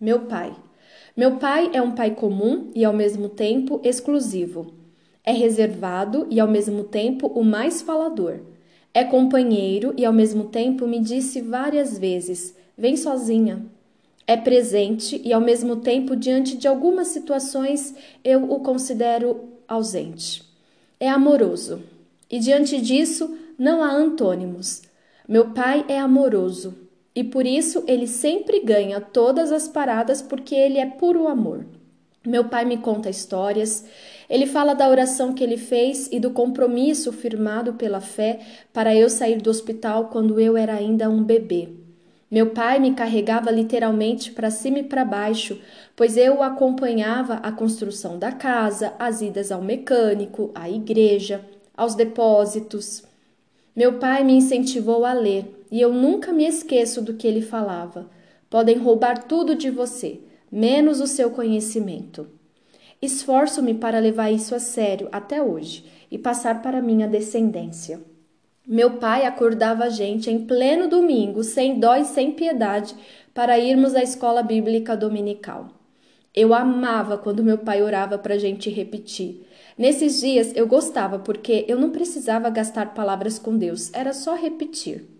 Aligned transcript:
Meu 0.00 0.20
pai. 0.26 0.54
Meu 1.16 1.38
pai 1.38 1.70
é 1.72 1.82
um 1.82 1.90
pai 1.90 2.14
comum 2.14 2.70
e 2.72 2.84
ao 2.84 2.92
mesmo 2.92 3.28
tempo 3.28 3.80
exclusivo. 3.82 4.72
É 5.24 5.32
reservado 5.32 6.28
e 6.30 6.38
ao 6.38 6.46
mesmo 6.46 6.84
tempo 6.84 7.26
o 7.26 7.42
mais 7.42 7.82
falador. 7.82 8.38
É 8.94 9.02
companheiro 9.02 9.92
e 9.96 10.04
ao 10.04 10.12
mesmo 10.12 10.44
tempo 10.44 10.86
me 10.86 11.00
disse 11.00 11.40
várias 11.40 11.98
vezes: 11.98 12.54
vem 12.76 12.96
sozinha. 12.96 13.66
É 14.24 14.36
presente 14.36 15.20
e 15.24 15.32
ao 15.32 15.40
mesmo 15.40 15.76
tempo, 15.76 16.14
diante 16.14 16.56
de 16.56 16.68
algumas 16.68 17.08
situações, 17.08 17.92
eu 18.22 18.44
o 18.44 18.60
considero 18.60 19.48
ausente. 19.66 20.44
É 21.00 21.08
amoroso 21.08 21.82
e 22.30 22.38
diante 22.38 22.80
disso 22.80 23.36
não 23.58 23.82
há 23.82 23.90
antônimos. 23.90 24.82
Meu 25.26 25.50
pai 25.50 25.84
é 25.88 25.98
amoroso 25.98 26.87
e 27.18 27.24
por 27.24 27.44
isso 27.44 27.82
ele 27.88 28.06
sempre 28.06 28.60
ganha 28.60 29.00
todas 29.00 29.50
as 29.50 29.66
paradas 29.66 30.22
porque 30.22 30.54
ele 30.54 30.78
é 30.78 30.86
puro 30.86 31.26
amor. 31.26 31.66
Meu 32.24 32.44
pai 32.44 32.64
me 32.64 32.78
conta 32.78 33.10
histórias, 33.10 33.84
ele 34.30 34.46
fala 34.46 34.72
da 34.72 34.88
oração 34.88 35.32
que 35.32 35.42
ele 35.42 35.56
fez 35.56 36.08
e 36.12 36.20
do 36.20 36.30
compromisso 36.30 37.12
firmado 37.12 37.72
pela 37.72 38.00
fé 38.00 38.38
para 38.72 38.94
eu 38.94 39.10
sair 39.10 39.40
do 39.40 39.50
hospital 39.50 40.10
quando 40.12 40.38
eu 40.38 40.56
era 40.56 40.74
ainda 40.74 41.10
um 41.10 41.20
bebê. 41.20 41.70
Meu 42.30 42.50
pai 42.50 42.78
me 42.78 42.94
carregava 42.94 43.50
literalmente 43.50 44.30
para 44.30 44.48
cima 44.48 44.78
e 44.78 44.84
para 44.84 45.04
baixo, 45.04 45.60
pois 45.96 46.16
eu 46.16 46.40
acompanhava 46.40 47.34
à 47.42 47.50
construção 47.50 48.16
da 48.16 48.30
casa, 48.30 48.94
às 48.96 49.20
idas 49.22 49.50
ao 49.50 49.60
mecânico, 49.60 50.52
à 50.54 50.70
igreja, 50.70 51.44
aos 51.76 51.96
depósitos. 51.96 53.02
Meu 53.74 53.94
pai 53.94 54.22
me 54.22 54.34
incentivou 54.34 55.04
a 55.04 55.12
ler 55.12 55.57
e 55.70 55.80
eu 55.80 55.92
nunca 55.92 56.32
me 56.32 56.44
esqueço 56.44 57.02
do 57.02 57.14
que 57.14 57.26
ele 57.26 57.42
falava. 57.42 58.10
Podem 58.48 58.76
roubar 58.76 59.24
tudo 59.24 59.54
de 59.54 59.70
você, 59.70 60.20
menos 60.50 61.00
o 61.00 61.06
seu 61.06 61.30
conhecimento. 61.30 62.26
Esforço-me 63.00 63.74
para 63.74 63.98
levar 63.98 64.30
isso 64.30 64.54
a 64.54 64.58
sério 64.58 65.08
até 65.12 65.42
hoje 65.42 65.84
e 66.10 66.18
passar 66.18 66.62
para 66.62 66.82
minha 66.82 67.06
descendência. 67.06 68.00
Meu 68.66 68.98
pai 68.98 69.24
acordava 69.24 69.84
a 69.84 69.88
gente 69.88 70.30
em 70.30 70.44
pleno 70.44 70.88
domingo, 70.88 71.42
sem 71.42 71.78
dó 71.78 71.96
e 71.96 72.04
sem 72.04 72.32
piedade, 72.32 72.94
para 73.32 73.58
irmos 73.58 73.94
à 73.94 74.02
escola 74.02 74.42
bíblica 74.42 74.96
dominical. 74.96 75.68
Eu 76.34 76.52
amava 76.52 77.16
quando 77.16 77.42
meu 77.42 77.58
pai 77.58 77.82
orava 77.82 78.18
para 78.18 78.34
a 78.34 78.38
gente 78.38 78.68
repetir. 78.68 79.46
Nesses 79.76 80.20
dias 80.20 80.52
eu 80.54 80.66
gostava 80.66 81.18
porque 81.18 81.64
eu 81.68 81.78
não 81.78 81.90
precisava 81.90 82.50
gastar 82.50 82.94
palavras 82.94 83.38
com 83.38 83.56
Deus, 83.56 83.92
era 83.94 84.12
só 84.12 84.34
repetir. 84.34 85.17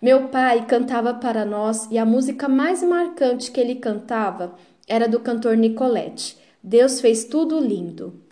Meu 0.00 0.28
pai 0.28 0.66
cantava 0.66 1.14
para 1.14 1.44
nós 1.44 1.86
e 1.90 1.98
a 1.98 2.04
música 2.04 2.48
mais 2.48 2.82
marcante 2.82 3.50
que 3.50 3.60
ele 3.60 3.76
cantava 3.76 4.54
era 4.88 5.08
do 5.08 5.20
cantor 5.20 5.56
Nicolette. 5.56 6.38
Deus 6.62 7.00
fez 7.00 7.24
tudo 7.24 7.58
lindo. 7.58 8.22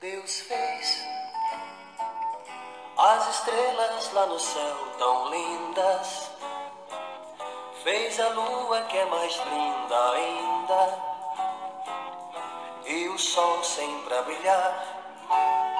Deus 0.00 0.40
fez 0.40 1.06
as 2.96 3.34
estrelas 3.34 4.12
lá 4.12 4.26
no 4.26 4.38
céu 4.38 4.76
tão 4.98 5.30
lindas 5.30 6.38
Fez 7.84 8.18
a 8.18 8.28
lua 8.30 8.82
que 8.82 8.96
é 8.98 9.04
mais 9.06 9.34
linda 9.36 10.10
ainda 10.10 10.98
e 12.84 13.08
o 13.08 13.16
sol 13.16 13.62
sempre 13.62 14.14
a 14.14 14.22
brilhar. 14.22 15.77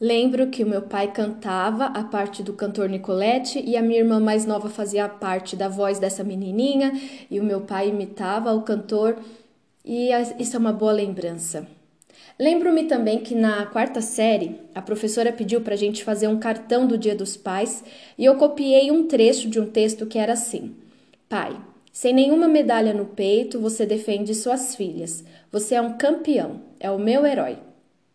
Lembro 0.00 0.46
que 0.46 0.64
o 0.64 0.66
meu 0.66 0.80
pai 0.80 1.12
cantava 1.12 1.84
a 1.84 2.02
parte 2.02 2.42
do 2.42 2.54
cantor 2.54 2.88
Nicolette 2.88 3.62
e 3.62 3.76
a 3.76 3.82
minha 3.82 3.98
irmã 3.98 4.18
mais 4.18 4.46
nova 4.46 4.70
fazia 4.70 5.04
a 5.04 5.08
parte 5.10 5.54
da 5.54 5.68
voz 5.68 5.98
dessa 5.98 6.24
menininha 6.24 6.98
e 7.30 7.38
o 7.38 7.44
meu 7.44 7.60
pai 7.60 7.90
imitava 7.90 8.54
o 8.54 8.62
cantor 8.62 9.18
e 9.84 10.08
isso 10.38 10.56
é 10.56 10.58
uma 10.58 10.72
boa 10.72 10.92
lembrança. 10.92 11.68
Lembro-me 12.38 12.84
também 12.84 13.18
que 13.18 13.34
na 13.34 13.66
quarta 13.66 14.00
série 14.00 14.58
a 14.74 14.80
professora 14.80 15.34
pediu 15.34 15.60
para 15.60 15.74
a 15.74 15.76
gente 15.76 16.02
fazer 16.02 16.28
um 16.28 16.38
cartão 16.38 16.86
do 16.86 16.96
Dia 16.96 17.14
dos 17.14 17.36
Pais 17.36 17.84
e 18.16 18.24
eu 18.24 18.36
copiei 18.36 18.90
um 18.90 19.06
trecho 19.06 19.50
de 19.50 19.60
um 19.60 19.66
texto 19.66 20.06
que 20.06 20.18
era 20.18 20.32
assim: 20.32 20.74
Pai, 21.28 21.54
sem 21.92 22.14
nenhuma 22.14 22.48
medalha 22.48 22.94
no 22.94 23.04
peito, 23.04 23.60
você 23.60 23.84
defende 23.84 24.34
suas 24.34 24.74
filhas. 24.74 25.22
Você 25.52 25.74
é 25.74 25.82
um 25.82 25.98
campeão, 25.98 26.62
é 26.78 26.90
o 26.90 26.98
meu 26.98 27.26
herói. 27.26 27.58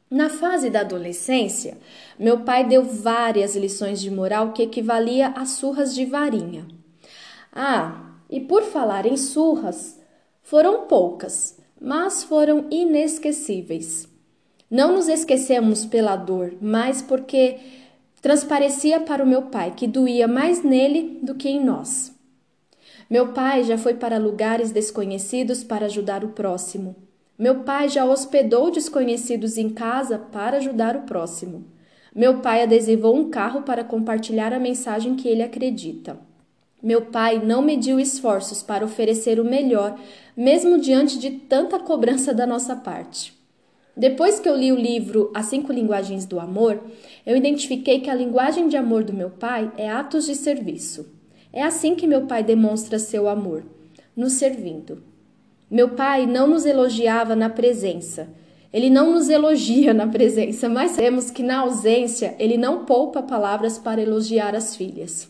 Na 0.09 0.29
fase 0.29 0.69
da 0.69 0.81
adolescência, 0.81 1.77
meu 2.17 2.41
pai 2.41 2.63
deu 2.67 2.83
várias 2.83 3.55
lições 3.55 3.99
de 3.99 4.11
moral 4.11 4.53
que 4.53 4.61
equivalia 4.61 5.29
a 5.29 5.45
surras 5.45 5.95
de 5.95 6.05
varinha. 6.05 6.67
Ah, 7.51 8.13
e 8.29 8.39
por 8.39 8.63
falar 8.63 9.05
em 9.05 9.17
surras, 9.17 9.99
foram 10.43 10.85
poucas, 10.85 11.59
mas 11.81 12.23
foram 12.23 12.67
inesquecíveis. 12.69 14.07
Não 14.69 14.93
nos 14.93 15.07
esquecemos 15.07 15.85
pela 15.85 16.16
dor, 16.16 16.53
mas 16.61 17.01
porque 17.01 17.57
transparecia 18.22 18.99
para 18.99 19.23
o 19.23 19.27
meu 19.27 19.43
pai 19.43 19.73
que 19.75 19.87
doía 19.87 20.27
mais 20.27 20.63
nele 20.63 21.19
do 21.23 21.33
que 21.33 21.49
em 21.49 21.63
nós. 21.63 22.13
Meu 23.09 23.33
pai 23.33 23.63
já 23.63 23.77
foi 23.77 23.93
para 23.95 24.17
lugares 24.17 24.72
desconhecidos 24.72 25.63
para 25.63 25.85
ajudar 25.85 26.23
o 26.23 26.29
próximo. 26.29 26.95
Meu 27.38 27.63
pai 27.63 27.90
já 27.90 28.06
hospedou 28.06 28.72
desconhecidos 28.72 29.57
em 29.57 29.69
casa 29.69 30.18
para 30.18 30.57
ajudar 30.57 30.96
o 30.96 31.01
próximo. 31.01 31.66
Meu 32.16 32.40
pai 32.40 32.63
adesivou 32.63 33.13
um 33.13 33.29
carro 33.29 33.63
para 33.63 33.84
compartilhar 33.84 34.53
a 34.53 34.59
mensagem 34.59 35.16
que 35.16 35.28
ele 35.28 35.44
acredita. 35.44 36.18
Meu 36.81 37.07
pai 37.07 37.44
não 37.44 37.62
mediu 37.62 38.00
esforços 38.00 38.63
para 38.63 38.85
oferecer 38.85 39.38
o 39.38 39.44
melhor, 39.44 40.00
mesmo 40.35 40.79
diante 40.79 41.19
de 41.19 41.29
tanta 41.31 41.78
cobrança 41.78 42.34
da 42.34 42.47
nossa 42.47 42.73
parte. 42.73 43.34
Depois 43.97 44.40
que 44.40 44.47
eu 44.47 44.56
li 44.56 44.72
o 44.72 44.79
livro 44.79 45.29
As 45.34 45.47
Cinco 45.47 45.73
Linguagens 45.73 46.25
do 46.25 46.40
Amor, 46.40 46.81
eu 47.25 47.35
identifiquei 47.35 48.00
que 48.00 48.09
a 48.09 48.16
linguagem 48.16 48.69
de 48.69 48.78
amor 48.78 49.03
do 49.03 49.12
meu 49.12 49.29
pai 49.29 49.69
é 49.78 49.90
atos 49.90 50.25
de 50.25 50.35
serviço. 50.35 51.06
É 51.52 51.63
assim 51.63 51.96
que 51.96 52.07
meu 52.07 52.28
pai 52.28 52.44
demonstra 52.44 52.97
seu 52.97 53.28
amor, 53.28 53.66
nos 54.16 54.34
servindo. 54.34 55.15
Meu 55.75 55.90
pai 55.90 56.25
não 56.25 56.47
nos 56.47 56.66
elogiava 56.66 57.36
na 57.36 57.50
presença. 57.50 58.30
Ele 58.72 58.90
não 58.90 59.12
nos 59.12 59.28
elogia 59.28 59.94
na 59.94 60.08
presença, 60.08 60.69
mas 60.69 60.91
sabemos 60.91 61.30
que 61.30 61.44
na 61.44 61.59
ausência 61.59 62.34
ele 62.40 62.56
não 62.56 62.86
poupa 62.86 63.22
palavras 63.22 63.78
para 63.78 64.02
elogiar 64.02 64.56
as 64.56 64.74
filhas. 64.74 65.28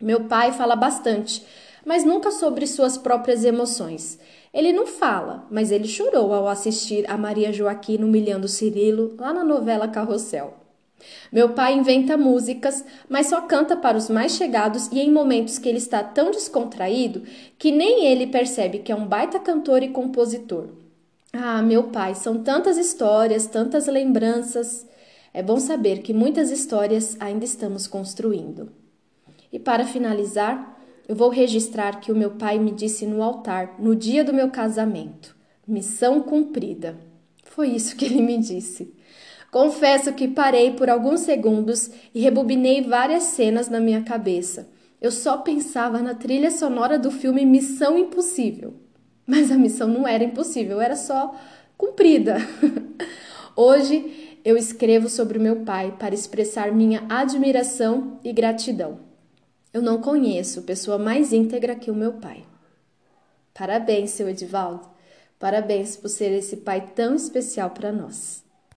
Meu 0.00 0.24
pai 0.24 0.50
fala 0.50 0.74
bastante, 0.74 1.46
mas 1.84 2.04
nunca 2.04 2.32
sobre 2.32 2.66
suas 2.66 2.98
próprias 2.98 3.44
emoções. 3.44 4.18
Ele 4.52 4.72
não 4.72 4.88
fala, 4.88 5.46
mas 5.52 5.70
ele 5.70 5.86
chorou 5.86 6.34
ao 6.34 6.48
assistir 6.48 7.08
a 7.08 7.16
Maria 7.16 7.52
Joaquina 7.52 8.04
humilhando 8.04 8.48
Cirilo 8.48 9.14
lá 9.16 9.32
na 9.32 9.44
novela 9.44 9.86
Carrossel. 9.86 10.65
Meu 11.30 11.50
pai 11.50 11.74
inventa 11.74 12.16
músicas, 12.16 12.84
mas 13.08 13.26
só 13.26 13.42
canta 13.42 13.76
para 13.76 13.98
os 13.98 14.08
mais 14.08 14.32
chegados 14.36 14.88
e 14.92 15.00
em 15.00 15.12
momentos 15.12 15.58
que 15.58 15.68
ele 15.68 15.78
está 15.78 16.02
tão 16.02 16.30
descontraído 16.30 17.22
que 17.58 17.70
nem 17.70 18.06
ele 18.06 18.26
percebe 18.26 18.78
que 18.78 18.90
é 18.90 18.96
um 18.96 19.06
baita 19.06 19.38
cantor 19.38 19.82
e 19.82 19.88
compositor. 19.88 20.68
Ah, 21.32 21.60
meu 21.62 21.84
pai, 21.84 22.14
são 22.14 22.42
tantas 22.42 22.78
histórias, 22.78 23.46
tantas 23.46 23.86
lembranças. 23.86 24.86
É 25.34 25.42
bom 25.42 25.58
saber 25.58 25.98
que 25.98 26.14
muitas 26.14 26.50
histórias 26.50 27.16
ainda 27.20 27.44
estamos 27.44 27.86
construindo. 27.86 28.72
E 29.52 29.58
para 29.58 29.84
finalizar, 29.84 30.80
eu 31.06 31.14
vou 31.14 31.28
registrar 31.28 32.00
que 32.00 32.10
o 32.10 32.16
meu 32.16 32.32
pai 32.32 32.58
me 32.58 32.72
disse 32.72 33.06
no 33.06 33.22
altar, 33.22 33.76
no 33.78 33.94
dia 33.94 34.24
do 34.24 34.32
meu 34.32 34.50
casamento: 34.50 35.36
missão 35.66 36.22
cumprida. 36.22 36.96
Foi 37.44 37.68
isso 37.68 37.96
que 37.96 38.06
ele 38.06 38.22
me 38.22 38.38
disse. 38.38 38.95
Confesso 39.56 40.12
que 40.12 40.28
parei 40.28 40.72
por 40.72 40.90
alguns 40.90 41.20
segundos 41.20 41.90
e 42.14 42.20
rebobinei 42.20 42.82
várias 42.82 43.22
cenas 43.22 43.70
na 43.70 43.80
minha 43.80 44.02
cabeça. 44.02 44.68
Eu 45.00 45.10
só 45.10 45.38
pensava 45.38 46.02
na 46.02 46.14
trilha 46.14 46.50
sonora 46.50 46.98
do 46.98 47.10
filme 47.10 47.46
Missão 47.46 47.96
Impossível. 47.96 48.74
Mas 49.26 49.50
a 49.50 49.56
missão 49.56 49.88
não 49.88 50.06
era 50.06 50.22
impossível, 50.22 50.78
era 50.78 50.94
só 50.94 51.34
cumprida. 51.74 52.36
Hoje 53.56 54.38
eu 54.44 54.58
escrevo 54.58 55.08
sobre 55.08 55.38
o 55.38 55.40
meu 55.40 55.64
pai 55.64 55.96
para 55.98 56.14
expressar 56.14 56.70
minha 56.70 57.06
admiração 57.08 58.20
e 58.22 58.34
gratidão. 58.34 58.98
Eu 59.72 59.80
não 59.80 60.02
conheço 60.02 60.64
pessoa 60.64 60.98
mais 60.98 61.32
íntegra 61.32 61.74
que 61.74 61.90
o 61.90 61.94
meu 61.94 62.12
pai. 62.12 62.44
Parabéns, 63.54 64.10
seu 64.10 64.28
Edivaldo. 64.28 64.86
Parabéns 65.38 65.96
por 65.96 66.10
ser 66.10 66.30
esse 66.32 66.58
pai 66.58 66.92
tão 66.94 67.14
especial 67.14 67.70
para 67.70 67.90
nós. 67.90 68.44